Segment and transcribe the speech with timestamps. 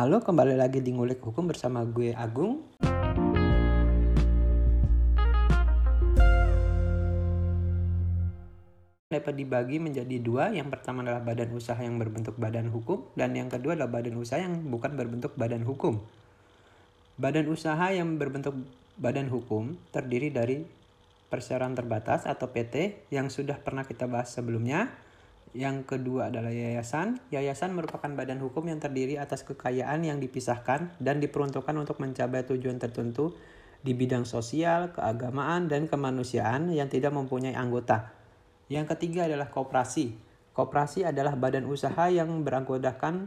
[0.00, 2.64] Halo, kembali lagi di Ngulik Hukum bersama gue Agung.
[9.12, 10.56] Dapat dibagi menjadi dua.
[10.56, 14.40] Yang pertama adalah badan usaha yang berbentuk badan hukum dan yang kedua adalah badan usaha
[14.40, 16.00] yang bukan berbentuk badan hukum.
[17.20, 18.56] Badan usaha yang berbentuk
[18.96, 20.64] badan hukum terdiri dari
[21.28, 25.09] perseroan terbatas atau PT yang sudah pernah kita bahas sebelumnya.
[25.50, 27.18] Yang kedua adalah yayasan.
[27.34, 32.78] Yayasan merupakan badan hukum yang terdiri atas kekayaan yang dipisahkan dan diperuntukkan untuk mencapai tujuan
[32.78, 33.34] tertentu
[33.82, 38.14] di bidang sosial, keagamaan, dan kemanusiaan yang tidak mempunyai anggota.
[38.70, 40.14] Yang ketiga adalah koperasi.
[40.54, 43.26] Koperasi adalah badan usaha yang beranggotakan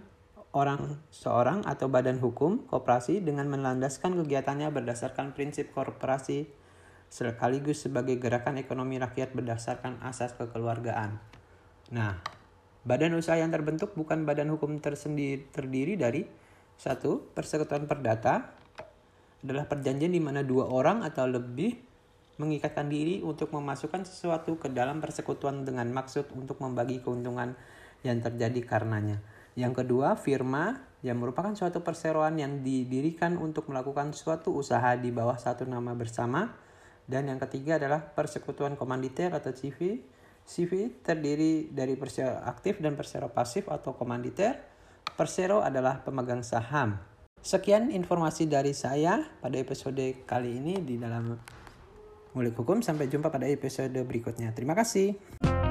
[0.53, 6.45] orang seorang atau badan hukum koperasi dengan melandaskan kegiatannya berdasarkan prinsip korporasi
[7.09, 11.42] sekaligus sebagai gerakan ekonomi rakyat berdasarkan asas kekeluargaan.
[11.93, 12.17] Nah,
[12.81, 16.25] badan usaha yang terbentuk bukan badan hukum tersendiri terdiri dari
[16.73, 18.49] satu persekutuan perdata
[19.45, 21.77] adalah perjanjian di mana dua orang atau lebih
[22.41, 27.53] mengikatkan diri untuk memasukkan sesuatu ke dalam persekutuan dengan maksud untuk membagi keuntungan
[28.01, 29.21] yang terjadi karenanya.
[29.53, 35.37] Yang kedua, firma yang merupakan suatu perseroan yang didirikan untuk melakukan suatu usaha di bawah
[35.37, 36.57] satu nama bersama.
[37.05, 40.01] Dan yang ketiga adalah persekutuan komanditer atau CV
[40.43, 44.59] CV terdiri dari persero aktif dan persero pasif atau komanditer.
[45.13, 46.99] Persero adalah pemegang saham.
[47.43, 51.35] Sekian informasi dari saya pada episode kali ini di dalam
[52.33, 52.79] Ngulik Hukum.
[52.79, 54.55] Sampai jumpa pada episode berikutnya.
[54.55, 55.62] Terima kasih.